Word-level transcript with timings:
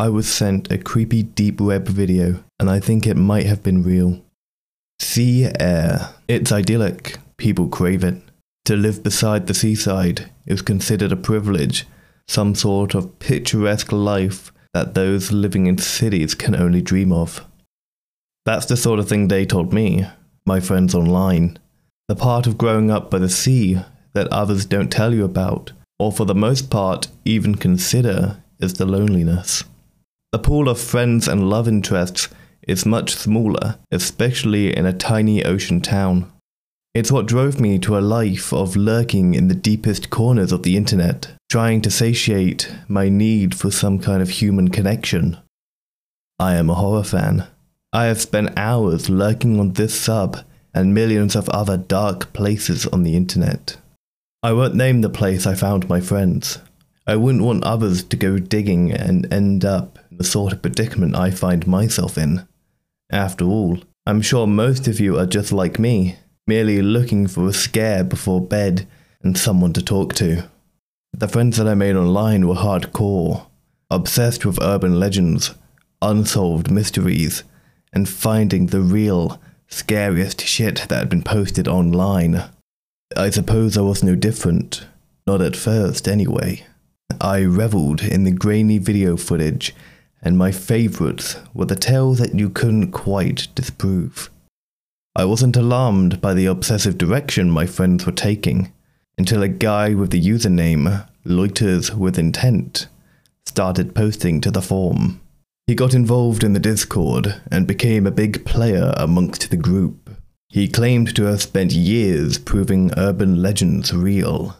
I 0.00 0.08
was 0.08 0.32
sent 0.32 0.72
a 0.72 0.78
creepy 0.78 1.22
deep 1.22 1.60
web 1.60 1.86
video, 1.86 2.42
and 2.58 2.70
I 2.70 2.80
think 2.80 3.06
it 3.06 3.18
might 3.18 3.44
have 3.44 3.62
been 3.62 3.82
real. 3.82 4.22
Sea 4.98 5.50
air. 5.60 6.14
It's 6.26 6.50
idyllic. 6.50 7.18
People 7.36 7.68
crave 7.68 8.02
it. 8.02 8.14
To 8.64 8.76
live 8.76 9.02
beside 9.02 9.46
the 9.46 9.52
seaside 9.52 10.30
is 10.46 10.62
considered 10.62 11.12
a 11.12 11.16
privilege, 11.16 11.86
some 12.26 12.54
sort 12.54 12.94
of 12.94 13.18
picturesque 13.18 13.92
life 13.92 14.50
that 14.72 14.94
those 14.94 15.32
living 15.32 15.66
in 15.66 15.76
cities 15.76 16.34
can 16.34 16.54
only 16.54 16.80
dream 16.80 17.12
of. 17.12 17.44
That's 18.46 18.64
the 18.64 18.78
sort 18.78 19.00
of 19.00 19.06
thing 19.06 19.28
they 19.28 19.44
told 19.44 19.74
me, 19.74 20.06
my 20.46 20.60
friends 20.60 20.94
online. 20.94 21.58
The 22.08 22.16
part 22.16 22.46
of 22.46 22.56
growing 22.56 22.90
up 22.90 23.10
by 23.10 23.18
the 23.18 23.28
sea 23.28 23.80
that 24.14 24.28
others 24.28 24.64
don't 24.64 24.90
tell 24.90 25.12
you 25.12 25.26
about, 25.26 25.72
or 25.98 26.10
for 26.10 26.24
the 26.24 26.34
most 26.34 26.70
part 26.70 27.08
even 27.26 27.56
consider, 27.56 28.42
is 28.60 28.72
the 28.72 28.86
loneliness. 28.86 29.64
The 30.32 30.38
pool 30.38 30.68
of 30.68 30.80
friends 30.80 31.26
and 31.26 31.50
love 31.50 31.66
interests 31.66 32.28
is 32.62 32.86
much 32.86 33.16
smaller, 33.16 33.78
especially 33.90 34.76
in 34.76 34.86
a 34.86 34.92
tiny 34.92 35.44
ocean 35.44 35.80
town. 35.80 36.30
It's 36.94 37.10
what 37.10 37.26
drove 37.26 37.58
me 37.58 37.80
to 37.80 37.98
a 37.98 38.00
life 38.00 38.52
of 38.52 38.76
lurking 38.76 39.34
in 39.34 39.48
the 39.48 39.56
deepest 39.56 40.10
corners 40.10 40.52
of 40.52 40.62
the 40.62 40.76
internet, 40.76 41.32
trying 41.48 41.82
to 41.82 41.90
satiate 41.90 42.72
my 42.86 43.08
need 43.08 43.56
for 43.56 43.72
some 43.72 43.98
kind 43.98 44.22
of 44.22 44.30
human 44.30 44.68
connection. 44.68 45.36
I 46.38 46.54
am 46.54 46.70
a 46.70 46.74
horror 46.74 47.04
fan. 47.04 47.48
I 47.92 48.04
have 48.04 48.20
spent 48.20 48.56
hours 48.56 49.10
lurking 49.10 49.58
on 49.58 49.72
this 49.72 49.98
sub 49.98 50.44
and 50.72 50.94
millions 50.94 51.34
of 51.34 51.48
other 51.48 51.76
dark 51.76 52.32
places 52.32 52.86
on 52.86 53.02
the 53.02 53.16
internet. 53.16 53.78
I 54.44 54.52
won't 54.52 54.76
name 54.76 55.00
the 55.00 55.10
place 55.10 55.44
I 55.44 55.56
found 55.56 55.88
my 55.88 56.00
friends. 56.00 56.60
I 57.04 57.16
wouldn't 57.16 57.42
want 57.42 57.64
others 57.64 58.04
to 58.04 58.16
go 58.16 58.38
digging 58.38 58.92
and 58.92 59.32
end 59.32 59.64
up 59.64 59.98
the 60.20 60.24
sort 60.24 60.52
of 60.52 60.60
predicament 60.60 61.16
I 61.16 61.30
find 61.30 61.66
myself 61.66 62.18
in. 62.18 62.46
After 63.10 63.46
all, 63.46 63.78
I'm 64.04 64.20
sure 64.20 64.46
most 64.46 64.86
of 64.86 65.00
you 65.00 65.18
are 65.18 65.24
just 65.24 65.50
like 65.50 65.78
me, 65.78 66.16
merely 66.46 66.82
looking 66.82 67.26
for 67.26 67.48
a 67.48 67.54
scare 67.54 68.04
before 68.04 68.42
bed 68.42 68.86
and 69.22 69.38
someone 69.38 69.72
to 69.72 69.82
talk 69.82 70.12
to. 70.16 70.46
The 71.14 71.26
friends 71.26 71.56
that 71.56 71.66
I 71.66 71.72
made 71.72 71.96
online 71.96 72.46
were 72.46 72.56
hardcore, 72.56 73.46
obsessed 73.90 74.44
with 74.44 74.60
urban 74.60 75.00
legends, 75.00 75.54
unsolved 76.02 76.70
mysteries, 76.70 77.42
and 77.90 78.06
finding 78.06 78.66
the 78.66 78.82
real, 78.82 79.40
scariest 79.68 80.42
shit 80.42 80.84
that 80.90 80.98
had 80.98 81.08
been 81.08 81.22
posted 81.22 81.66
online. 81.66 82.44
I 83.16 83.30
suppose 83.30 83.78
I 83.78 83.80
was 83.80 84.04
no 84.04 84.14
different. 84.16 84.84
Not 85.26 85.40
at 85.40 85.56
first, 85.56 86.06
anyway. 86.06 86.66
I 87.22 87.38
revelled 87.38 88.02
in 88.02 88.24
the 88.24 88.32
grainy 88.32 88.76
video 88.76 89.16
footage, 89.16 89.74
and 90.22 90.36
my 90.36 90.52
favourites 90.52 91.36
were 91.54 91.66
the 91.66 91.76
tales 91.76 92.18
that 92.18 92.34
you 92.34 92.50
couldn't 92.50 92.92
quite 92.92 93.48
disprove. 93.54 94.30
I 95.16 95.24
wasn't 95.24 95.56
alarmed 95.56 96.20
by 96.20 96.34
the 96.34 96.46
obsessive 96.46 96.96
direction 96.96 97.50
my 97.50 97.66
friends 97.66 98.06
were 98.06 98.12
taking 98.12 98.72
until 99.18 99.42
a 99.42 99.48
guy 99.48 99.94
with 99.94 100.10
the 100.10 100.20
username 100.20 101.06
Loiters 101.24 101.94
with 101.94 102.18
Intent 102.18 102.86
started 103.44 103.94
posting 103.94 104.40
to 104.40 104.50
the 104.50 104.62
forum. 104.62 105.20
He 105.66 105.74
got 105.74 105.94
involved 105.94 106.42
in 106.42 106.52
the 106.52 106.60
Discord 106.60 107.40
and 107.50 107.66
became 107.66 108.06
a 108.06 108.10
big 108.10 108.44
player 108.44 108.94
amongst 108.96 109.50
the 109.50 109.56
group. 109.56 110.10
He 110.48 110.66
claimed 110.66 111.14
to 111.16 111.24
have 111.24 111.42
spent 111.42 111.72
years 111.72 112.38
proving 112.38 112.92
urban 112.96 113.42
legends 113.42 113.92
real. 113.92 114.56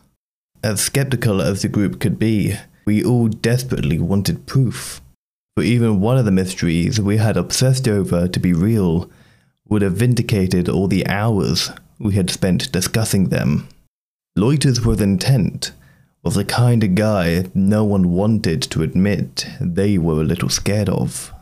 As 0.62 0.80
skeptical 0.80 1.40
as 1.40 1.62
the 1.62 1.68
group 1.68 2.00
could 2.00 2.18
be, 2.18 2.56
we 2.84 3.02
all 3.04 3.28
desperately 3.28 3.98
wanted 3.98 4.46
proof. 4.46 5.00
Even 5.62 6.00
one 6.00 6.18
of 6.18 6.24
the 6.24 6.30
mysteries 6.30 7.00
we 7.00 7.16
had 7.16 7.36
obsessed 7.36 7.86
over 7.88 8.28
to 8.28 8.40
be 8.40 8.52
real 8.52 9.10
would 9.68 9.82
have 9.82 9.94
vindicated 9.94 10.68
all 10.68 10.88
the 10.88 11.06
hours 11.06 11.70
we 11.98 12.14
had 12.14 12.30
spent 12.30 12.72
discussing 12.72 13.28
them. 13.28 13.68
Loiters 14.36 14.84
with 14.84 15.00
intent 15.00 15.72
was 16.22 16.34
the 16.34 16.44
kind 16.44 16.84
of 16.84 16.94
guy 16.94 17.44
no 17.54 17.84
one 17.84 18.12
wanted 18.12 18.62
to 18.62 18.82
admit 18.82 19.46
they 19.60 19.96
were 19.98 20.20
a 20.20 20.24
little 20.24 20.48
scared 20.48 20.88
of. 20.88 21.32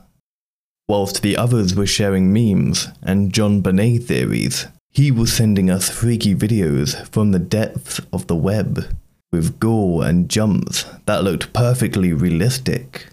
Whilst 0.88 1.22
the 1.22 1.36
others 1.36 1.74
were 1.74 1.86
sharing 1.86 2.32
memes 2.32 2.88
and 3.02 3.32
JonBenét 3.32 4.04
theories, 4.04 4.66
he 4.90 5.10
was 5.10 5.32
sending 5.32 5.70
us 5.70 5.90
freaky 5.90 6.34
videos 6.34 7.06
from 7.08 7.32
the 7.32 7.38
depths 7.38 8.00
of 8.12 8.26
the 8.26 8.36
web, 8.36 8.84
with 9.30 9.60
gore 9.60 10.04
and 10.04 10.28
jumps 10.30 10.84
that 11.06 11.22
looked 11.22 11.52
perfectly 11.52 12.12
realistic. 12.12 13.06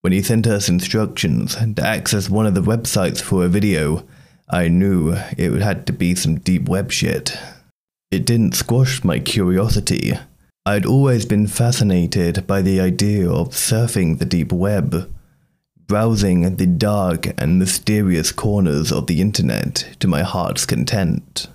When 0.00 0.12
he 0.12 0.22
sent 0.22 0.46
us 0.46 0.68
instructions 0.68 1.56
to 1.56 1.82
access 1.84 2.30
one 2.30 2.46
of 2.46 2.54
the 2.54 2.62
websites 2.62 3.20
for 3.20 3.44
a 3.44 3.48
video, 3.48 4.06
I 4.48 4.68
knew 4.68 5.12
it 5.36 5.60
had 5.60 5.86
to 5.86 5.92
be 5.92 6.14
some 6.14 6.38
deep 6.38 6.68
web 6.68 6.90
shit. 6.90 7.36
It 8.10 8.24
didn't 8.24 8.54
squash 8.54 9.04
my 9.04 9.18
curiosity. 9.18 10.14
I'd 10.64 10.86
always 10.86 11.26
been 11.26 11.46
fascinated 11.46 12.46
by 12.46 12.62
the 12.62 12.80
idea 12.80 13.30
of 13.30 13.50
surfing 13.50 14.18
the 14.18 14.24
deep 14.24 14.52
web 14.52 15.10
browsing 15.88 16.56
the 16.56 16.66
dark 16.66 17.26
and 17.38 17.58
mysterious 17.58 18.30
corners 18.30 18.92
of 18.92 19.06
the 19.06 19.22
internet 19.22 19.96
to 19.98 20.06
my 20.06 20.22
heart's 20.22 20.66
content. 20.66 21.48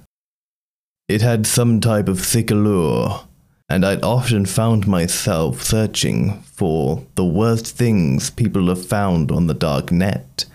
It 1.08 1.22
had 1.22 1.46
some 1.46 1.80
type 1.80 2.08
of 2.08 2.26
sick 2.26 2.50
allure, 2.50 3.28
and 3.70 3.86
I'd 3.86 4.04
often 4.04 4.46
found 4.46 4.88
myself 4.88 5.64
searching 5.64 6.42
for 6.44 7.06
the 7.16 7.26
worst 7.26 7.76
things 7.76 8.30
people 8.30 8.68
have 8.68 8.86
found 8.86 9.32
on 9.32 9.48
the 9.48 9.54
dark 9.54 9.92
net, 9.92 10.46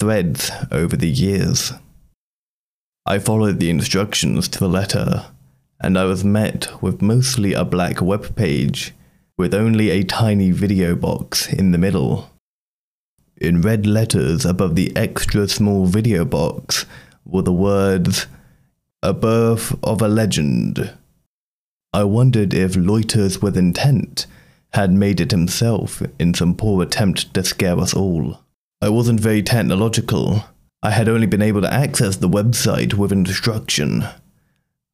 threads 0.00 0.50
over 0.70 0.96
the 0.96 1.08
years. 1.08 1.72
I 3.06 3.18
followed 3.18 3.58
the 3.58 3.70
instructions 3.70 4.48
to 4.48 4.58
the 4.58 4.68
letter, 4.68 5.26
and 5.80 5.98
I 5.98 6.04
was 6.04 6.24
met 6.24 6.82
with 6.82 7.00
mostly 7.00 7.54
a 7.54 7.64
black 7.64 8.02
web 8.02 8.36
page 8.36 8.92
with 9.38 9.54
only 9.54 9.90
a 9.90 10.02
tiny 10.02 10.50
video 10.50 10.94
box 10.94 11.50
in 11.50 11.70
the 11.70 11.78
middle. 11.78 12.30
In 13.36 13.62
red 13.62 13.86
letters 13.86 14.44
above 14.44 14.74
the 14.74 14.94
extra 14.96 15.46
small 15.46 15.86
video 15.86 16.24
box 16.24 16.86
were 17.24 17.42
the 17.42 17.52
words, 17.52 18.26
A 19.02 19.14
Birth 19.14 19.76
of 19.84 20.02
a 20.02 20.08
Legend. 20.08 20.92
I 21.92 22.04
wondered 22.04 22.52
if 22.52 22.74
Loiters 22.74 23.40
with 23.40 23.56
Intent 23.56 24.26
had 24.74 24.92
made 24.92 25.20
it 25.20 25.30
himself 25.30 26.02
in 26.18 26.34
some 26.34 26.54
poor 26.54 26.82
attempt 26.82 27.32
to 27.34 27.42
scare 27.42 27.78
us 27.78 27.94
all. 27.94 28.40
I 28.82 28.90
wasn't 28.90 29.20
very 29.20 29.42
technological. 29.42 30.44
I 30.82 30.90
had 30.90 31.08
only 31.08 31.26
been 31.26 31.42
able 31.42 31.62
to 31.62 31.72
access 31.72 32.16
the 32.16 32.28
website 32.28 32.94
with 32.94 33.10
instruction. 33.10 34.04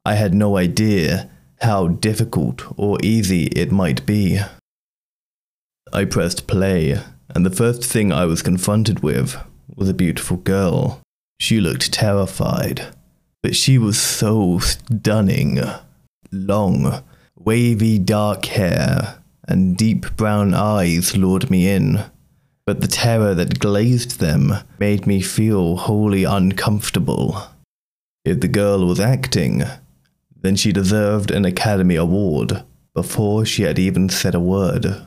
I 0.04 0.14
had 0.14 0.34
no 0.34 0.56
idea 0.56 1.30
how 1.60 1.88
difficult 1.88 2.62
or 2.78 2.98
easy 3.02 3.44
it 3.48 3.72
might 3.72 4.06
be. 4.06 4.40
I 5.92 6.04
pressed 6.04 6.46
play 6.46 6.98
and 7.34 7.44
the 7.44 7.50
first 7.50 7.84
thing 7.84 8.12
I 8.12 8.26
was 8.26 8.42
confronted 8.42 9.00
with 9.00 9.36
was 9.74 9.88
a 9.88 9.94
beautiful 9.94 10.36
girl. 10.36 11.00
She 11.40 11.60
looked 11.60 11.92
terrified, 11.92 12.86
but 13.42 13.56
she 13.56 13.76
was 13.76 14.00
so 14.00 14.60
stunning. 14.60 15.58
Long, 16.34 17.04
wavy 17.36 17.96
dark 18.00 18.46
hair 18.46 19.22
and 19.46 19.76
deep 19.76 20.16
brown 20.16 20.52
eyes 20.52 21.16
lured 21.16 21.48
me 21.48 21.68
in, 21.68 22.06
but 22.66 22.80
the 22.80 22.88
terror 22.88 23.34
that 23.34 23.60
glazed 23.60 24.18
them 24.18 24.52
made 24.80 25.06
me 25.06 25.20
feel 25.20 25.76
wholly 25.76 26.24
uncomfortable. 26.24 27.40
If 28.24 28.40
the 28.40 28.48
girl 28.48 28.84
was 28.84 28.98
acting, 28.98 29.62
then 30.40 30.56
she 30.56 30.72
deserved 30.72 31.30
an 31.30 31.44
Academy 31.44 31.94
Award 31.94 32.64
before 32.94 33.46
she 33.46 33.62
had 33.62 33.78
even 33.78 34.08
said 34.08 34.34
a 34.34 34.40
word. 34.40 35.06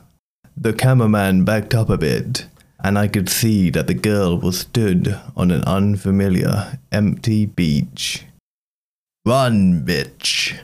The 0.55 0.71
cameraman 0.71 1.43
backed 1.43 1.75
up 1.75 1.89
a 1.89 1.97
bit, 1.97 2.47
and 2.81 2.97
I 2.97 3.09
could 3.09 3.27
see 3.27 3.69
that 3.71 3.87
the 3.87 3.93
girl 3.93 4.37
was 4.37 4.59
stood 4.59 5.19
on 5.35 5.51
an 5.51 5.63
unfamiliar, 5.65 6.79
empty 6.89 7.45
beach. 7.45 8.23
Run, 9.25 9.85
bitch! 9.85 10.57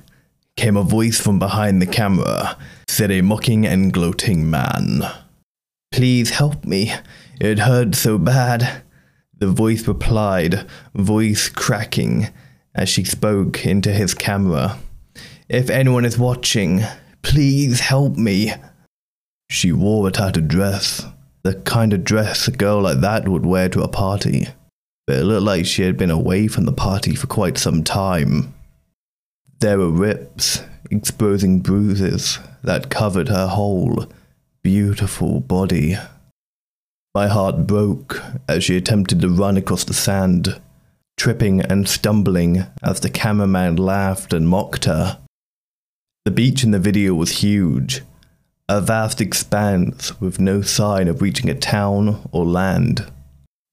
Came 0.55 0.77
a 0.77 0.83
voice 0.83 1.19
from 1.19 1.39
behind 1.39 1.81
the 1.81 1.88
camera, 1.88 2.57
said 2.88 3.11
a 3.11 3.21
mocking 3.21 3.65
and 3.65 3.91
gloating 3.91 4.50
man. 4.50 5.03
Please 5.91 6.31
help 6.31 6.65
me. 6.65 6.94
It 7.39 7.59
hurt 7.59 7.95
so 7.95 8.17
bad. 8.17 8.83
The 9.38 9.47
voice 9.47 9.88
replied, 9.88 10.67
voice 10.95 11.50
cracking, 11.50 12.29
as 12.75 12.89
she 12.89 13.03
spoke 13.03 13.65
into 13.65 13.91
his 13.91 14.13
camera. 14.13 14.77
If 15.50 15.69
anyone 15.69 16.05
is 16.05 16.17
watching, 16.17 16.83
please 17.21 17.81
help 17.81 18.15
me. 18.15 18.53
She 19.50 19.71
wore 19.71 20.07
a 20.07 20.11
tattered 20.11 20.47
dress, 20.47 21.05
the 21.44 21.55
kind 21.55 21.94
of 21.94 22.03
dress 22.03 22.47
a 22.47 22.51
girl 22.51 22.81
like 22.81 23.01
that 23.01 23.27
would 23.27 23.45
wear 23.45 23.69
to 23.69 23.83
a 23.83 23.88
party, 23.88 24.47
but 25.05 25.17
it 25.17 25.23
looked 25.23 25.45
like 25.45 25.65
she 25.65 25.83
had 25.83 25.97
been 25.97 26.09
away 26.09 26.47
from 26.47 26.65
the 26.65 26.71
party 26.71 27.15
for 27.15 27.27
quite 27.27 27.57
some 27.57 27.83
time. 27.83 28.53
There 29.63 29.80
were 29.80 29.92
rips, 29.92 30.62
exposing 30.92 31.62
bruises 31.62 32.38
that 32.63 32.89
covered 32.89 33.30
her 33.30 33.48
whole, 33.48 34.07
beautiful 34.62 35.39
body. 35.39 35.95
My 37.15 37.30
heart 37.30 37.65
broke 37.65 38.21
as 38.50 38.65
she 38.65 38.75
attempted 38.75 39.21
to 39.21 39.30
run 39.30 39.56
across 39.56 39.86
the 39.86 39.94
sand, 39.94 40.60
tripping 41.15 41.62
and 41.62 41.88
stumbling 41.88 42.65
as 42.83 43.00
the 43.00 43.10
cameraman 43.10 43.77
laughed 43.77 44.33
and 44.33 44.50
mocked 44.50 44.83
her. 44.83 45.21
The 46.25 46.31
beach 46.31 46.65
in 46.65 46.71
the 46.71 46.77
video 46.77 47.13
was 47.13 47.42
huge, 47.42 48.01
a 48.68 48.81
vast 48.81 49.21
expanse 49.21 50.19
with 50.19 50.42
no 50.42 50.62
sign 50.62 51.07
of 51.07 51.21
reaching 51.21 51.50
a 51.50 51.56
town 51.56 52.27
or 52.33 52.45
land. 52.45 53.10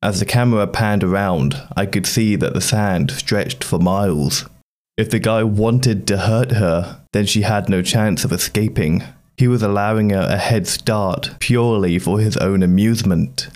As 0.03 0.21
the 0.21 0.25
camera 0.25 0.69
panned 0.69 1.03
around, 1.03 1.61
I 1.77 1.85
could 1.85 2.07
see 2.07 2.37
that 2.37 2.55
the 2.55 2.61
sand 2.61 3.11
stretched 3.11 3.65
for 3.65 3.81
miles. 3.81 4.49
If 5.01 5.09
the 5.09 5.19
guy 5.19 5.45
wanted 5.45 6.07
to 6.09 6.19
hurt 6.19 6.51
her, 6.53 7.01
then 7.15 7.25
she 7.25 7.41
had 7.41 7.71
no 7.71 7.81
chance 7.81 8.23
of 8.23 8.33
escaping. 8.33 9.03
He 9.39 9.49
was 9.49 9.63
allowing 9.63 10.11
her 10.11 10.29
a 10.29 10.37
head 10.37 10.67
start 10.67 11.37
purely 11.39 11.99
for 11.99 12.21
his 12.21 12.37
own 12.37 12.63
amusement. 12.63 13.49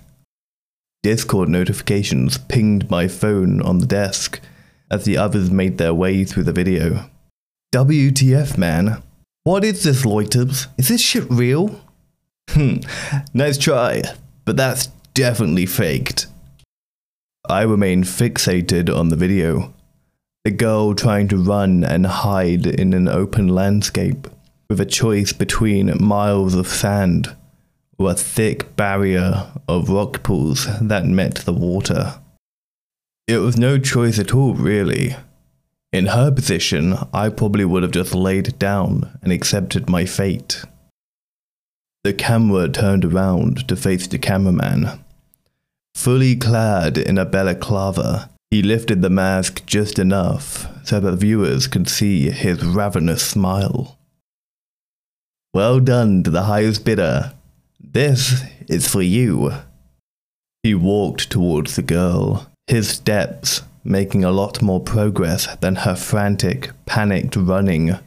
Discord 1.02 1.50
notifications 1.50 2.38
pinged 2.38 2.88
my 2.88 3.08
phone 3.08 3.61
on 3.61 3.76
the 3.76 3.85
desk 3.85 4.41
as 4.91 5.05
the 5.05 5.19
others 5.19 5.50
made 5.50 5.76
their 5.76 5.93
way 5.93 6.25
through 6.25 6.44
the 6.44 6.52
video. 6.52 7.11
WTF, 7.75 8.56
man. 8.56 9.02
What 9.43 9.67
is 9.67 9.82
this, 9.85 10.06
Loiters? 10.06 10.69
Is 10.79 10.88
this 10.88 11.02
shit 11.02 11.31
real? 11.31 11.79
Hmm, 12.52 12.76
nice 13.35 13.58
try, 13.58 14.02
but 14.47 14.56
that's 14.56 14.87
definitely 15.12 15.67
faked. 15.67 16.26
I 17.47 17.64
remained 17.64 18.05
fixated 18.05 18.88
on 18.88 19.11
the 19.11 19.17
video. 19.17 19.74
The 20.44 20.50
girl 20.50 20.94
trying 20.94 21.29
to 21.29 21.38
run 21.38 21.85
and 21.85 22.06
hide 22.06 22.67
in 22.67 22.93
an 22.93 23.08
open 23.08 23.49
landscape, 23.49 24.29
with 24.69 24.79
a 24.79 24.85
choice 24.85 25.32
between 25.32 26.05
miles 26.05 26.55
of 26.55 26.69
sand 26.69 27.35
or 27.96 28.11
a 28.11 28.14
thick 28.14 28.76
barrier 28.76 29.50
of 29.67 29.88
rock 29.88 30.23
pools 30.23 30.67
that 30.81 31.06
met 31.06 31.37
the 31.37 31.52
water. 31.52 32.20
It 33.26 33.38
was 33.38 33.56
no 33.56 33.79
choice 33.79 34.19
at 34.19 34.35
all, 34.35 34.52
really. 34.52 35.17
In 35.93 36.06
her 36.06 36.31
position, 36.31 36.94
I 37.14 37.31
probably 37.31 37.64
would 37.64 37.82
have 37.82 37.93
just 37.93 38.14
laid 38.14 38.58
down 38.58 39.19
and 39.23 39.32
accepted 39.32 39.88
my 39.88 40.05
fate. 40.05 40.62
The 42.02 42.12
camera 42.12 42.69
turned 42.69 43.05
around 43.05 43.67
to 43.69 43.76
face 43.76 44.06
the 44.06 44.19
cameraman. 44.19 45.02
Fully 45.94 46.37
clad 46.37 46.99
in 46.99 47.17
a 47.17 47.25
balaclava, 47.25 48.29
he 48.55 48.62
lifted 48.62 49.03
the 49.03 49.11
mask 49.11 49.67
just 49.67 49.99
enough 49.99 50.69
so 50.87 51.01
that 51.01 51.17
viewers 51.17 51.67
could 51.67 51.89
see 51.89 52.31
his 52.31 52.65
ravenous 52.65 53.21
smile. 53.21 53.99
Well 55.53 55.81
done 55.81 56.23
to 56.23 56.31
the 56.31 56.45
highest 56.45 56.85
bidder. 56.85 57.33
This 57.81 58.45
is 58.69 58.87
for 58.87 59.03
you. 59.03 59.55
He 60.62 60.73
walked 60.73 61.31
towards 61.31 61.75
the 61.75 61.83
girl, 61.83 62.49
his 62.69 62.89
steps 62.89 63.62
making 63.83 64.23
a 64.23 64.31
lot 64.31 64.62
more 64.62 64.81
progress 64.81 65.53
than 65.57 65.75
her 65.75 65.97
frantic, 65.97 66.71
panicked 66.87 67.35
running. 67.35 67.99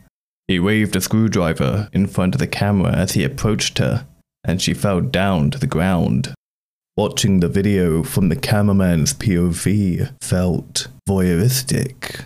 He 0.48 0.60
waved 0.60 0.96
a 0.96 1.02
screwdriver 1.02 1.90
in 1.92 2.08
front 2.08 2.36
of 2.36 2.40
the 2.40 2.48
camera 2.48 2.94
as 2.94 3.12
he 3.12 3.26
approached 3.26 3.80
her, 3.80 4.08
and 4.46 4.62
she 4.62 4.74
fell 4.74 5.02
down 5.02 5.52
to 5.52 5.60
the 5.60 5.68
ground. 5.68 6.34
Watching 6.98 7.42
the 7.42 7.48
video 7.48 8.02
from 8.02 8.30
the 8.30 8.36
cameraman's 8.36 9.14
POV 9.14 10.14
felt 10.20 10.88
voyeuristic. 11.08 12.24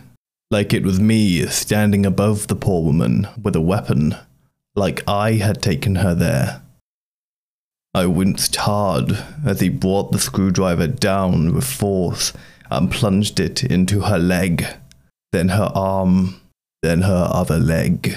Like 0.50 0.74
it 0.74 0.84
was 0.84 0.98
me 0.98 1.46
standing 1.48 2.06
above 2.06 2.48
the 2.48 2.56
poor 2.56 2.82
woman 2.82 3.28
with 3.44 3.54
a 3.58 3.60
weapon, 3.60 4.16
like 4.74 5.04
I 5.06 5.34
had 5.34 5.62
taken 5.62 5.96
her 5.96 6.16
there. 6.16 6.62
I 7.94 8.06
winced 8.06 8.56
hard 8.56 9.22
as 9.46 9.60
he 9.60 9.68
brought 9.68 10.14
the 10.14 10.20
screwdriver 10.20 10.88
down 10.88 11.54
with 11.54 11.66
force 11.66 12.32
and 12.70 12.90
plunged 12.90 13.42
it 13.42 13.66
into 13.66 14.04
her 14.04 14.20
leg, 14.20 14.66
then 15.34 15.50
her 15.50 15.70
arm, 15.76 16.40
then 16.82 17.02
her 17.02 17.28
other 17.30 17.60
leg. 17.60 18.16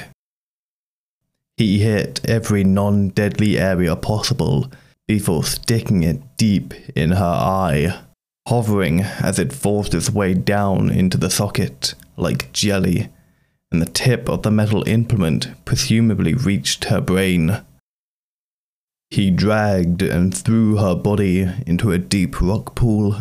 He 1.56 1.80
hit 1.80 2.20
every 2.24 2.62
non 2.62 3.08
deadly 3.08 3.58
area 3.58 3.96
possible 3.96 4.70
before 5.06 5.44
sticking 5.44 6.02
it 6.02 6.20
deep 6.36 6.74
in 6.96 7.12
her 7.12 7.24
eye, 7.24 8.00
hovering 8.48 9.00
as 9.00 9.38
it 9.38 9.52
forced 9.52 9.94
its 9.94 10.10
way 10.10 10.34
down 10.34 10.90
into 10.90 11.16
the 11.16 11.30
socket 11.30 11.94
like 12.16 12.52
jelly, 12.52 13.08
and 13.70 13.82
the 13.82 13.86
tip 13.86 14.28
of 14.28 14.42
the 14.42 14.50
metal 14.50 14.86
implement 14.88 15.48
presumably 15.64 16.34
reached 16.34 16.84
her 16.84 17.00
brain. 17.00 17.62
He 19.10 19.30
dragged 19.30 20.02
and 20.02 20.34
threw 20.34 20.76
her 20.76 20.94
body 20.94 21.48
into 21.66 21.92
a 21.92 21.98
deep 21.98 22.40
rock 22.40 22.74
pool 22.74 23.18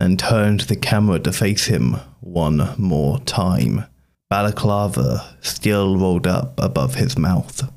and 0.00 0.18
turned 0.18 0.60
the 0.60 0.76
camera 0.76 1.20
to 1.20 1.32
face 1.32 1.66
him 1.66 1.96
one 2.20 2.74
more 2.76 3.20
time, 3.20 3.84
balaclava 4.28 5.36
still 5.40 5.96
rolled 5.96 6.26
up 6.26 6.54
above 6.58 6.96
his 6.96 7.16
mouth. 7.16 7.70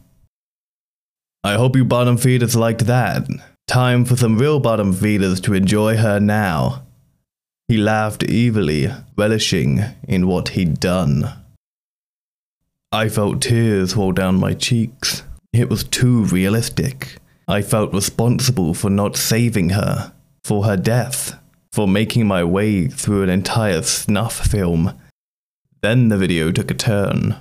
I 1.46 1.58
hope 1.58 1.76
you 1.76 1.86
bottom 1.86 2.18
feeders 2.18 2.56
liked 2.56 2.88
that. 2.88 3.28
Time 3.68 4.04
for 4.04 4.16
some 4.16 4.40
real 4.40 4.60
bottom 4.60 4.92
feeders 4.92 5.40
to 5.42 5.54
enjoy 5.54 5.96
her 5.96 6.20
now. 6.20 6.82
He 7.68 7.78
laughed 7.78 8.24
evilly, 8.28 8.92
relishing 9.16 9.84
in 10.08 10.26
what 10.26 10.50
he'd 10.50 10.80
done. 10.80 11.32
I 12.92 13.10
felt 13.10 13.44
tears 13.44 13.96
roll 13.96 14.12
down 14.12 14.40
my 14.40 14.56
cheeks. 14.56 15.22
It 15.54 15.70
was 15.70 15.84
too 15.84 16.24
realistic. 16.24 17.18
I 17.48 17.62
felt 17.62 17.94
responsible 17.94 18.74
for 18.74 18.90
not 18.90 19.16
saving 19.16 19.70
her, 19.70 20.14
for 20.44 20.66
her 20.66 20.78
death, 20.78 21.38
for 21.72 21.88
making 21.88 22.26
my 22.26 22.44
way 22.44 22.88
through 22.88 23.22
an 23.22 23.30
entire 23.30 23.84
snuff 23.84 24.48
film. 24.48 25.00
Then 25.84 26.08
the 26.08 26.18
video 26.18 26.52
took 26.52 26.72
a 26.72 26.74
turn. 26.74 27.36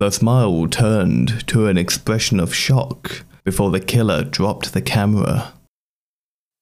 The 0.00 0.08
smile 0.08 0.68
turned 0.68 1.46
to 1.48 1.66
an 1.66 1.76
expression 1.76 2.40
of 2.40 2.54
shock 2.54 3.26
before 3.44 3.70
the 3.70 3.80
killer 3.80 4.24
dropped 4.24 4.72
the 4.72 4.82
camera. 4.82 5.52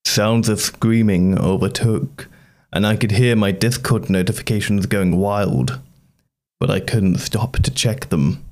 Sounds 0.04 0.48
of 0.48 0.60
screaming 0.60 1.38
overtook, 1.38 2.28
and 2.72 2.86
I 2.86 2.96
could 2.96 3.12
hear 3.12 3.36
my 3.36 3.52
Discord 3.52 4.08
notifications 4.08 4.86
going 4.86 5.16
wild, 5.16 5.80
but 6.58 6.70
I 6.70 6.80
couldn't 6.80 7.18
stop 7.18 7.58
to 7.58 7.70
check 7.70 8.08
them. 8.08 8.44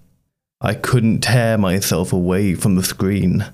I 0.60 0.74
couldn't 0.74 1.20
tear 1.20 1.56
myself 1.56 2.12
away 2.12 2.54
from 2.54 2.74
the 2.74 2.82
screen. 2.82 3.46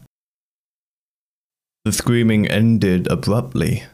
The 1.84 1.92
screaming 1.92 2.48
ended 2.48 3.10
abruptly. 3.10 3.84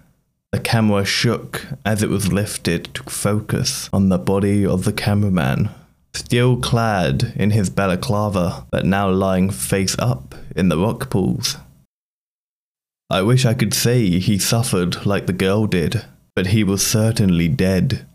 The 0.52 0.60
camera 0.60 1.04
shook 1.04 1.66
as 1.84 2.02
it 2.02 2.10
was 2.10 2.32
lifted 2.32 2.94
to 2.94 3.02
focus 3.04 3.90
on 3.92 4.08
the 4.08 4.18
body 4.18 4.64
of 4.64 4.84
the 4.84 4.92
cameraman 4.92 5.70
still 6.14 6.56
clad 6.56 7.32
in 7.36 7.50
his 7.50 7.70
balaclava, 7.70 8.66
but 8.70 8.84
now 8.84 9.10
lying 9.10 9.50
face 9.50 9.96
up 9.98 10.34
in 10.56 10.68
the 10.68 10.78
rock 10.78 11.10
pools. 11.10 11.56
I 13.08 13.22
wish 13.22 13.44
I 13.44 13.54
could 13.54 13.74
say 13.74 14.18
he 14.18 14.38
suffered 14.38 15.04
like 15.04 15.26
the 15.26 15.32
girl 15.32 15.66
did, 15.66 16.04
but 16.36 16.48
he 16.48 16.62
was 16.62 16.86
certainly 16.86 17.48
dead. 17.48 18.06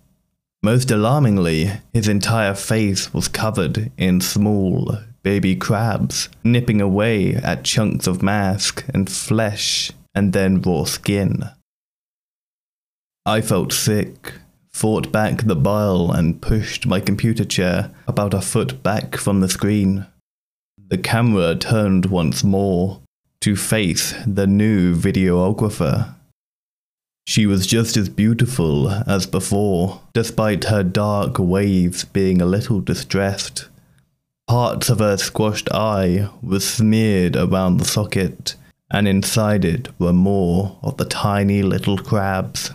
Most 0.64 0.90
alarmingly, 0.90 1.72
his 1.94 2.08
entire 2.08 2.56
face 2.56 3.14
was 3.14 3.28
covered 3.28 3.92
in 3.98 4.22
small, 4.22 4.98
baby 5.22 5.56
crabs, 5.56 6.30
nipping 6.44 6.82
away 6.82 7.36
at 7.36 7.64
chunks 7.64 8.08
of 8.08 8.24
mask 8.24 8.86
and 8.94 9.10
flesh 9.10 9.92
and 10.16 10.34
then 10.34 10.62
raw 10.62 10.86
skin. 10.86 11.44
I 13.26 13.42
felt 13.42 13.74
sick 13.74 14.34
fought 14.76 15.10
back 15.10 15.44
the 15.44 15.56
bile 15.56 16.12
and 16.12 16.42
pushed 16.42 16.86
my 16.86 17.00
computer 17.00 17.46
chair 17.46 17.90
about 18.10 18.34
a 18.34 18.42
foot 18.42 18.84
back 18.84 19.16
from 19.16 19.40
the 19.40 19.48
screen. 19.48 20.06
The 20.90 20.98
camera 20.98 21.56
turned 21.56 22.08
once 22.08 22.44
more 22.44 23.00
to 23.40 23.56
face 23.56 24.14
the 24.28 24.46
new 24.46 24.94
videographer. 24.94 26.14
She 27.26 27.46
was 27.46 27.66
just 27.66 27.96
as 27.96 28.10
beautiful 28.10 28.90
as 28.90 29.26
before, 29.26 30.02
despite 30.12 30.66
her 30.66 30.84
dark 30.84 31.40
waves 31.40 32.04
being 32.04 32.42
a 32.42 32.46
little 32.46 32.82
distressed. 32.82 33.70
Parts 34.46 34.90
of 34.90 35.00
her 35.00 35.16
squashed 35.16 35.70
eye 35.72 36.28
were 36.44 36.60
smeared 36.60 37.38
around 37.38 37.78
the 37.78 37.86
socket, 37.86 38.56
and 38.92 39.08
inside 39.08 39.64
it 39.64 39.88
were 39.98 40.12
more 40.12 40.78
of 40.84 40.98
the 40.98 41.06
tiny 41.06 41.64
little 41.64 41.98
crabs. 41.98 42.72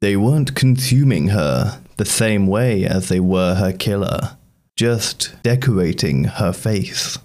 They 0.00 0.16
weren't 0.16 0.54
consuming 0.54 1.28
her 1.28 1.80
the 1.96 2.04
same 2.04 2.46
way 2.46 2.84
as 2.84 3.08
they 3.08 3.20
were 3.20 3.56
her 3.56 3.72
killer, 3.72 4.36
just 4.76 5.34
decorating 5.42 6.24
her 6.24 6.52
face. 6.52 7.18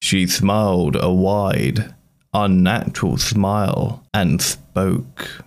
She 0.00 0.26
smiled 0.26 0.96
a 1.00 1.12
wide, 1.12 1.94
unnatural 2.32 3.18
smile 3.18 4.04
and 4.14 4.40
spoke. 4.40 5.44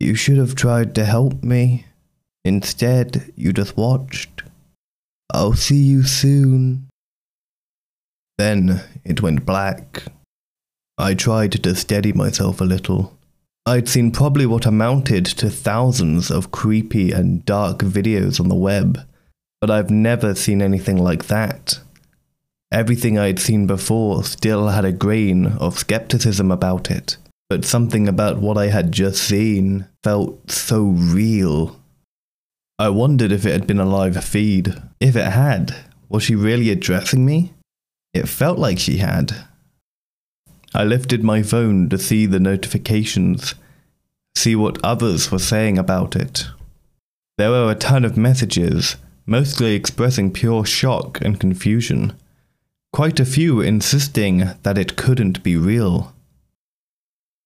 You 0.00 0.14
should 0.14 0.38
have 0.38 0.54
tried 0.54 0.94
to 0.94 1.04
help 1.04 1.42
me. 1.42 1.86
Instead, 2.44 3.32
you 3.36 3.52
just 3.52 3.76
watched. 3.76 4.42
I'll 5.32 5.54
see 5.54 5.76
you 5.82 6.02
soon. 6.02 6.88
Then 8.38 8.82
it 9.04 9.22
went 9.22 9.46
black. 9.46 10.04
I 10.98 11.14
tried 11.14 11.52
to 11.62 11.74
steady 11.74 12.12
myself 12.12 12.60
a 12.60 12.64
little. 12.64 13.16
I'd 13.64 13.88
seen 13.88 14.10
probably 14.10 14.44
what 14.44 14.66
amounted 14.66 15.24
to 15.24 15.48
thousands 15.48 16.32
of 16.32 16.50
creepy 16.50 17.12
and 17.12 17.44
dark 17.44 17.78
videos 17.78 18.40
on 18.40 18.48
the 18.48 18.56
web, 18.56 19.06
but 19.60 19.70
I've 19.70 19.90
never 19.90 20.34
seen 20.34 20.60
anything 20.60 20.96
like 20.98 21.26
that. 21.26 21.78
Everything 22.72 23.18
I'd 23.18 23.38
seen 23.38 23.68
before 23.68 24.24
still 24.24 24.68
had 24.68 24.84
a 24.84 24.90
grain 24.90 25.46
of 25.46 25.78
skepticism 25.78 26.50
about 26.50 26.90
it, 26.90 27.16
but 27.48 27.64
something 27.64 28.08
about 28.08 28.38
what 28.38 28.58
I 28.58 28.66
had 28.66 28.90
just 28.90 29.22
seen 29.22 29.86
felt 30.02 30.50
so 30.50 30.82
real. 30.82 31.80
I 32.80 32.88
wondered 32.88 33.30
if 33.30 33.46
it 33.46 33.52
had 33.52 33.68
been 33.68 33.78
a 33.78 33.84
live 33.84 34.24
feed. 34.24 34.74
If 34.98 35.14
it 35.14 35.30
had, 35.30 35.76
was 36.08 36.24
she 36.24 36.34
really 36.34 36.70
addressing 36.70 37.24
me? 37.24 37.52
It 38.12 38.28
felt 38.28 38.58
like 38.58 38.80
she 38.80 38.96
had. 38.96 39.32
I 40.74 40.84
lifted 40.84 41.22
my 41.22 41.42
phone 41.42 41.90
to 41.90 41.98
see 41.98 42.24
the 42.24 42.40
notifications, 42.40 43.54
see 44.34 44.56
what 44.56 44.82
others 44.82 45.30
were 45.30 45.38
saying 45.38 45.76
about 45.76 46.16
it. 46.16 46.46
There 47.36 47.50
were 47.50 47.70
a 47.70 47.74
ton 47.74 48.06
of 48.06 48.16
messages, 48.16 48.96
mostly 49.26 49.74
expressing 49.74 50.32
pure 50.32 50.64
shock 50.64 51.20
and 51.20 51.38
confusion. 51.38 52.14
Quite 52.92 53.20
a 53.20 53.26
few 53.26 53.60
insisting 53.60 54.50
that 54.62 54.78
it 54.78 54.96
couldn't 54.96 55.42
be 55.42 55.56
real. 55.56 56.14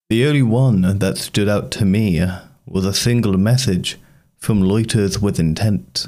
The 0.09 0.25
only 0.27 0.43
one 0.43 0.99
that 0.99 1.19
stood 1.19 1.49
out 1.49 1.73
to 1.73 1.85
me 1.85 2.25
was 2.65 2.85
a 2.85 2.95
single 2.95 3.37
message 3.37 3.99
from 4.39 4.63
Loiters 4.63 5.21
with 5.21 5.41
Intent. 5.41 6.07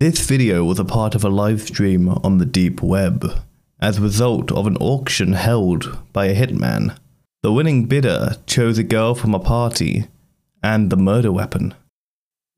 This 0.00 0.26
video 0.26 0.64
was 0.64 0.80
a 0.80 0.84
part 0.84 1.14
of 1.14 1.24
a 1.24 1.28
live 1.28 1.62
stream 1.62 2.08
on 2.08 2.38
the 2.38 2.46
deep 2.46 2.82
web 2.82 3.40
as 3.80 3.98
a 3.98 4.02
result 4.02 4.50
of 4.52 4.66
an 4.66 4.76
auction 4.78 5.32
held 5.32 5.98
by 6.12 6.26
a 6.26 6.34
hitman. 6.34 6.96
The 7.42 7.52
winning 7.52 7.86
bidder 7.86 8.36
chose 8.46 8.78
a 8.78 8.82
girl 8.82 9.14
from 9.14 9.34
a 9.34 9.38
party 9.38 10.08
and 10.62 10.90
the 10.90 10.96
murder 10.96 11.30
weapon. 11.30 11.74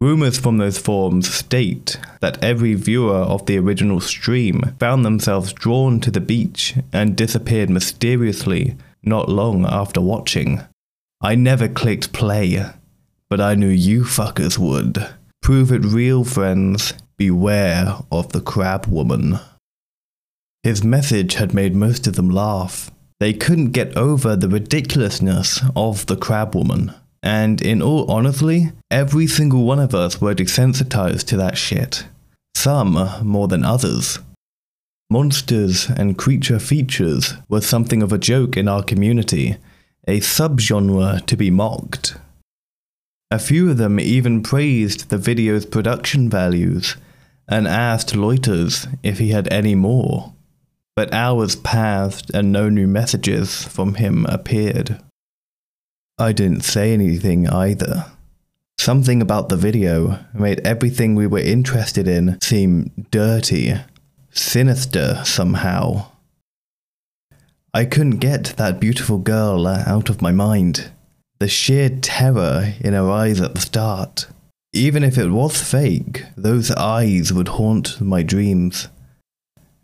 Rumors 0.01 0.39
from 0.39 0.57
those 0.57 0.79
forums 0.79 1.31
state 1.31 1.99
that 2.21 2.43
every 2.43 2.73
viewer 2.73 3.19
of 3.19 3.45
the 3.45 3.59
original 3.59 4.01
stream 4.01 4.63
found 4.79 5.05
themselves 5.05 5.53
drawn 5.53 6.01
to 6.01 6.11
the 6.11 6.21
beach 6.23 6.75
and 6.91 7.17
disappeared 7.17 7.69
mysteriously 7.69 8.77
not 9.03 9.29
long 9.29 9.67
after 9.67 10.01
watching. 10.01 10.63
I 11.21 11.35
never 11.35 11.69
clicked 11.69 12.15
play, 12.15 12.65
but 13.29 13.43
I 13.43 13.55
knew 13.55 13.69
you 13.69 14.05
fuckers 14.05 14.57
would. 14.57 15.07
Prove 15.43 15.71
it 15.71 15.85
real, 15.85 16.25
friends. 16.25 16.95
Beware 17.19 17.97
of 18.11 18.33
the 18.33 18.41
crab 18.41 18.87
woman. 18.87 19.39
His 20.63 20.85
message 20.85 21.35
had 21.35 21.55
made 21.55 21.75
most 21.75 22.07
of 22.07 22.17
them 22.17 22.29
laugh. 22.29 22.91
They 23.19 23.33
couldn't 23.33 23.71
get 23.71 23.97
over 23.97 24.37
the 24.37 24.49
ridiculousness 24.49 25.63
of 25.75 26.05
the 26.05 26.17
crab 26.17 26.55
woman. 26.55 26.93
And 27.23 27.63
in 27.63 27.81
all 27.81 28.11
honesty, 28.11 28.73
every 28.91 29.27
single 29.27 29.65
one 29.65 29.79
of 29.79 29.95
us 29.95 30.21
were 30.21 30.35
desensitized 30.35 31.25
to 31.29 31.37
that 31.39 31.57
shit. 31.57 32.05
Some 32.55 32.93
more 33.23 33.49
than 33.49 33.65
others. 33.65 34.19
Monsters 35.09 35.89
and 35.89 36.19
creature 36.19 36.59
features 36.59 37.35
were 37.49 37.63
something 37.63 38.03
of 38.03 38.13
a 38.13 38.19
joke 38.19 38.57
in 38.57 38.69
our 38.69 38.83
community, 38.83 39.57
a 40.07 40.21
subgenre 40.21 41.25
to 41.25 41.37
be 41.37 41.51
mocked. 41.51 42.17
A 43.31 43.39
few 43.39 43.71
of 43.71 43.79
them 43.79 43.99
even 43.99 44.43
praised 44.43 45.09
the 45.09 45.19
video's 45.19 45.65
production 45.65 46.29
values 46.29 46.97
and 47.49 47.67
asked 47.67 48.15
Loiters 48.15 48.87
if 49.03 49.19
he 49.19 49.31
had 49.31 49.51
any 49.53 49.75
more 49.75 50.35
but 51.01 51.15
hours 51.15 51.57
passed 51.57 52.29
and 52.35 52.53
no 52.53 52.69
new 52.69 52.87
messages 52.87 53.65
from 53.65 53.95
him 53.95 54.27
appeared. 54.27 55.01
I 56.19 56.33
didn't 56.33 56.61
say 56.61 56.93
anything 56.93 57.49
either. 57.49 58.05
Something 58.79 59.23
about 59.23 59.49
the 59.49 59.57
video 59.57 60.19
made 60.35 60.61
everything 60.61 61.15
we 61.15 61.27
were 61.27 61.39
interested 61.39 62.07
in 62.07 62.39
seem 62.43 62.91
dirty, 63.11 63.77
sinister 64.29 65.23
somehow. 65.25 66.09
I 67.73 67.87
couldn't 67.87 68.19
get 68.19 68.53
that 68.59 68.79
beautiful 68.79 69.17
girl 69.17 69.67
out 69.67 70.11
of 70.11 70.21
my 70.21 70.33
mind. 70.33 70.91
The 71.39 71.49
sheer 71.49 71.89
terror 71.89 72.75
in 72.79 72.93
her 72.93 73.11
eyes 73.11 73.41
at 73.41 73.55
the 73.55 73.61
start. 73.63 74.27
Even 74.75 75.03
if 75.03 75.17
it 75.17 75.31
was 75.31 75.63
fake, 75.63 76.27
those 76.37 76.71
eyes 76.73 77.33
would 77.33 77.49
haunt 77.49 78.03
my 78.03 78.23
dreams. 78.23 78.89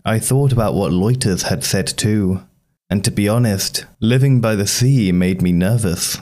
I 0.08 0.20
thought 0.20 0.52
about 0.52 0.74
what 0.74 0.92
Loiters 0.92 1.48
had 1.48 1.64
said 1.64 1.88
too, 1.88 2.44
and 2.88 3.04
to 3.04 3.10
be 3.10 3.28
honest, 3.28 3.86
living 3.98 4.40
by 4.40 4.54
the 4.54 4.68
sea 4.68 5.10
made 5.10 5.42
me 5.42 5.50
nervous. 5.50 6.18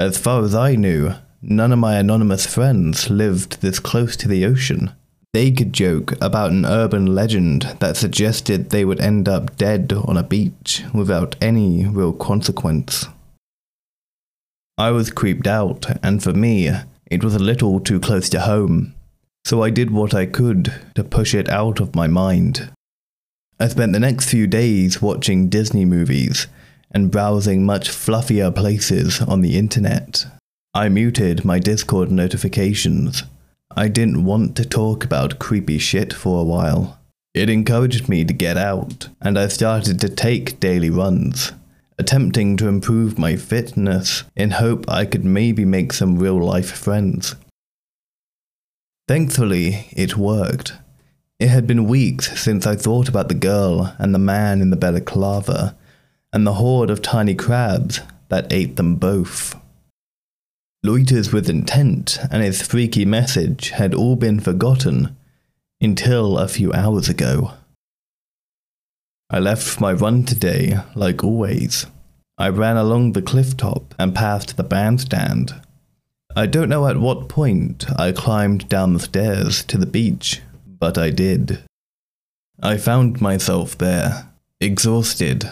As 0.00 0.18
far 0.18 0.42
as 0.42 0.52
I 0.52 0.74
knew, 0.74 1.14
none 1.40 1.70
of 1.70 1.78
my 1.78 1.96
anonymous 1.96 2.52
friends 2.52 3.08
lived 3.08 3.60
this 3.60 3.78
close 3.78 4.16
to 4.16 4.26
the 4.26 4.44
ocean. 4.44 4.92
They 5.32 5.52
could 5.52 5.72
joke 5.72 6.14
about 6.20 6.50
an 6.50 6.66
urban 6.66 7.14
legend 7.14 7.76
that 7.78 7.96
suggested 7.96 8.70
they 8.70 8.84
would 8.84 8.98
end 8.98 9.28
up 9.28 9.56
dead 9.56 9.92
on 9.92 10.16
a 10.16 10.24
beach 10.24 10.82
without 10.92 11.36
any 11.40 11.86
real 11.86 12.12
consequence. 12.12 13.06
I 14.76 14.90
was 14.90 15.12
creeped 15.12 15.46
out, 15.46 15.86
and 16.02 16.20
for 16.20 16.32
me, 16.32 16.68
it 17.06 17.22
was 17.22 17.36
a 17.36 17.38
little 17.38 17.78
too 17.78 18.00
close 18.00 18.28
to 18.30 18.40
home 18.40 18.96
so 19.44 19.62
I 19.62 19.70
did 19.70 19.90
what 19.90 20.14
I 20.14 20.26
could 20.26 20.72
to 20.94 21.04
push 21.04 21.34
it 21.34 21.48
out 21.48 21.80
of 21.80 21.94
my 21.94 22.06
mind. 22.06 22.70
I 23.58 23.68
spent 23.68 23.92
the 23.92 24.00
next 24.00 24.30
few 24.30 24.46
days 24.46 25.02
watching 25.02 25.48
Disney 25.48 25.84
movies 25.84 26.46
and 26.90 27.10
browsing 27.10 27.64
much 27.64 27.90
fluffier 27.90 28.54
places 28.54 29.20
on 29.20 29.42
the 29.42 29.56
internet. 29.56 30.26
I 30.74 30.88
muted 30.88 31.44
my 31.44 31.58
Discord 31.58 32.10
notifications. 32.10 33.24
I 33.76 33.88
didn't 33.88 34.24
want 34.24 34.56
to 34.56 34.64
talk 34.64 35.04
about 35.04 35.38
creepy 35.38 35.78
shit 35.78 36.12
for 36.12 36.40
a 36.40 36.44
while. 36.44 36.98
It 37.34 37.50
encouraged 37.50 38.08
me 38.08 38.24
to 38.24 38.32
get 38.32 38.56
out, 38.56 39.08
and 39.20 39.38
I 39.38 39.48
started 39.48 40.00
to 40.00 40.08
take 40.08 40.58
daily 40.58 40.90
runs, 40.90 41.52
attempting 41.98 42.56
to 42.56 42.66
improve 42.66 43.18
my 43.18 43.36
fitness 43.36 44.24
in 44.34 44.52
hope 44.52 44.88
I 44.88 45.04
could 45.04 45.24
maybe 45.24 45.64
make 45.64 45.92
some 45.92 46.18
real 46.18 46.42
life 46.42 46.72
friends. 46.72 47.36
Thankfully, 49.10 49.88
it 49.90 50.16
worked. 50.16 50.74
It 51.40 51.48
had 51.48 51.66
been 51.66 51.88
weeks 51.88 52.40
since 52.40 52.64
I 52.64 52.76
thought 52.76 53.08
about 53.08 53.26
the 53.26 53.34
girl 53.34 53.92
and 53.98 54.14
the 54.14 54.20
man 54.20 54.60
in 54.60 54.70
the 54.70 54.76
balaclava, 54.76 55.76
and 56.32 56.46
the 56.46 56.52
horde 56.52 56.90
of 56.90 57.02
tiny 57.02 57.34
crabs 57.34 58.02
that 58.28 58.52
ate 58.52 58.76
them 58.76 58.94
both. 58.94 59.56
Loiters 60.84 61.32
with 61.32 61.50
intent 61.50 62.20
and 62.30 62.44
his 62.44 62.62
freaky 62.62 63.04
message 63.04 63.70
had 63.70 63.94
all 63.94 64.14
been 64.14 64.38
forgotten 64.38 65.16
until 65.80 66.38
a 66.38 66.46
few 66.46 66.72
hours 66.72 67.08
ago. 67.08 67.54
I 69.28 69.40
left 69.40 69.80
my 69.80 69.92
run 69.92 70.22
today, 70.22 70.78
like 70.94 71.24
always. 71.24 71.86
I 72.38 72.48
ran 72.50 72.76
along 72.76 73.14
the 73.14 73.22
cliff 73.22 73.56
top 73.56 73.92
and 73.98 74.14
past 74.14 74.56
the 74.56 74.62
bandstand 74.62 75.60
I 76.36 76.46
don't 76.46 76.68
know 76.68 76.86
at 76.86 76.96
what 76.96 77.28
point 77.28 77.86
I 77.98 78.12
climbed 78.12 78.68
down 78.68 78.94
the 78.94 79.00
stairs 79.00 79.64
to 79.64 79.76
the 79.76 79.86
beach, 79.86 80.40
but 80.64 80.96
I 80.96 81.10
did. 81.10 81.64
I 82.62 82.76
found 82.76 83.20
myself 83.20 83.76
there, 83.76 84.28
exhausted. 84.60 85.50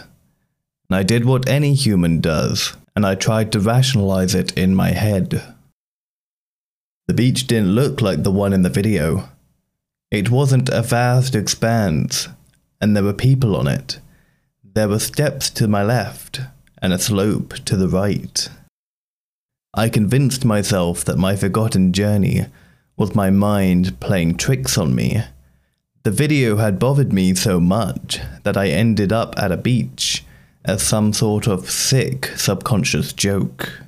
I 0.89 1.03
did 1.03 1.25
what 1.25 1.49
any 1.49 1.73
human 1.73 2.21
does, 2.21 2.77
and 2.95 3.05
I 3.05 3.15
tried 3.15 3.51
to 3.51 3.59
rationalize 3.59 4.33
it 4.33 4.57
in 4.57 4.73
my 4.73 4.91
head. 4.91 5.43
The 7.07 7.13
beach 7.13 7.45
didn't 7.45 7.75
look 7.75 8.01
like 8.01 8.23
the 8.23 8.31
one 8.31 8.53
in 8.53 8.61
the 8.61 8.69
video. 8.69 9.29
It 10.11 10.31
wasn't 10.31 10.69
a 10.69 10.81
vast 10.81 11.35
expanse, 11.35 12.29
and 12.79 12.95
there 12.95 13.03
were 13.03 13.13
people 13.13 13.55
on 13.55 13.67
it. 13.67 13.99
There 14.63 14.87
were 14.87 14.99
steps 14.99 15.49
to 15.51 15.67
my 15.67 15.83
left, 15.83 16.39
and 16.81 16.93
a 16.93 16.99
slope 16.99 17.55
to 17.65 17.75
the 17.75 17.89
right. 17.89 18.49
I 19.73 19.87
convinced 19.87 20.45
myself 20.45 21.05
that 21.05 21.17
my 21.17 21.35
forgotten 21.35 21.93
journey 21.93 22.47
was 22.97 23.13
my 23.13 23.29
mind 23.29 23.99
playing 23.99 24.37
tricks 24.37 24.77
on 24.77 24.95
me. 24.95 25.23
The 26.03 26.11
video 26.11 26.57
had 26.57 26.79
bothered 26.79 27.13
me 27.13 27.35
so 27.35 27.59
much 27.59 28.19
that 28.43 28.57
I 28.57 28.69
ended 28.69 29.13
up 29.13 29.37
at 29.37 29.51
a 29.51 29.57
beach 29.57 30.25
as 30.65 30.81
some 30.81 31.13
sort 31.13 31.47
of 31.47 31.69
sick 31.69 32.27
subconscious 32.35 33.13
joke. 33.13 33.83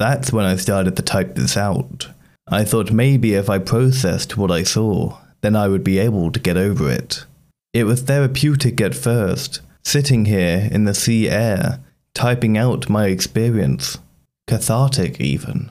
That's 0.00 0.32
when 0.32 0.44
I 0.44 0.56
started 0.56 0.96
to 0.96 1.02
type 1.02 1.36
this 1.36 1.56
out. 1.56 2.08
I 2.48 2.64
thought 2.64 2.90
maybe 2.90 3.34
if 3.34 3.48
I 3.48 3.58
processed 3.58 4.36
what 4.36 4.50
I 4.50 4.62
saw, 4.64 5.18
then 5.42 5.54
I 5.54 5.68
would 5.68 5.84
be 5.84 5.98
able 5.98 6.32
to 6.32 6.40
get 6.40 6.56
over 6.56 6.90
it. 6.90 7.24
It 7.72 7.84
was 7.84 8.02
therapeutic 8.02 8.80
at 8.80 8.94
first, 8.94 9.60
sitting 9.84 10.24
here 10.24 10.68
in 10.72 10.84
the 10.84 10.94
sea 10.94 11.30
air, 11.30 11.80
typing 12.14 12.58
out 12.58 12.88
my 12.88 13.06
experience 13.06 13.98
cathartic 14.46 15.20
even. 15.20 15.70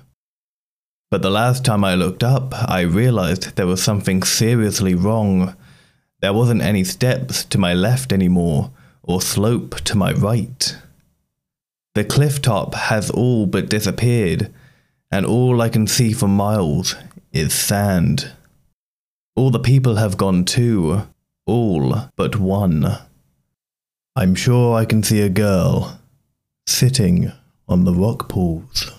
But 1.12 1.22
the 1.22 1.30
last 1.30 1.64
time 1.64 1.84
I 1.84 1.96
looked 1.96 2.24
up, 2.24 2.54
I 2.54 2.82
realized 2.82 3.56
there 3.56 3.68
was 3.68 3.82
something 3.82 4.24
seriously 4.24 4.96
wrong. 4.96 5.56
There 6.22 6.34
wasn't 6.34 6.62
any 6.62 6.84
steps 6.84 7.44
to 7.46 7.58
my 7.58 7.74
left 7.74 8.12
anymore, 8.12 8.72
or 9.04 9.22
slope 9.22 9.76
to 9.82 9.98
my 9.98 10.12
right. 10.14 10.78
The 11.94 12.04
cliff 12.04 12.42
top 12.42 12.74
has 12.76 13.10
all 13.10 13.46
but 13.46 13.70
disappeared, 13.70 14.54
and 15.10 15.26
all 15.26 15.62
I 15.62 15.70
can 15.70 15.88
see 15.88 16.12
for 16.12 16.28
miles 16.28 16.96
is 17.32 17.54
sand. 17.54 18.32
All 19.36 19.52
the 19.52 19.60
people 19.60 19.96
have 19.96 20.18
gone 20.18 20.44
too, 20.44 21.04
all 21.46 22.10
but 22.16 22.38
one. 22.38 22.98
I'm 24.16 24.36
sure 24.36 24.76
I 24.76 24.86
can 24.86 25.04
see 25.04 25.22
a 25.22 25.30
girl 25.30 26.00
sitting 26.66 27.32
on 27.68 27.84
the 27.84 27.94
rock 27.94 28.30
pools. 28.30 28.92